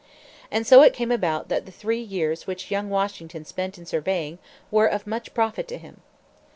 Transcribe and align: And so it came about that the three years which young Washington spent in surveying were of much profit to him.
And 0.49 0.65
so 0.65 0.81
it 0.81 0.95
came 0.95 1.11
about 1.11 1.47
that 1.49 1.67
the 1.67 1.71
three 1.71 2.01
years 2.01 2.47
which 2.47 2.71
young 2.71 2.89
Washington 2.89 3.45
spent 3.45 3.77
in 3.77 3.85
surveying 3.85 4.39
were 4.71 4.87
of 4.87 5.05
much 5.05 5.31
profit 5.35 5.67
to 5.67 5.77
him. 5.77 6.01